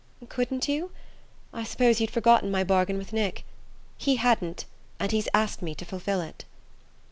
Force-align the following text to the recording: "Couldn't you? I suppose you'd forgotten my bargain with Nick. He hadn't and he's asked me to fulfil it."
"Couldn't 0.29 0.67
you? 0.67 0.89
I 1.53 1.63
suppose 1.63 2.01
you'd 2.01 2.09
forgotten 2.09 2.49
my 2.49 2.63
bargain 2.63 2.97
with 2.97 3.13
Nick. 3.13 3.45
He 3.99 4.15
hadn't 4.15 4.65
and 4.99 5.11
he's 5.11 5.27
asked 5.31 5.61
me 5.61 5.75
to 5.75 5.85
fulfil 5.85 6.21
it." 6.21 6.43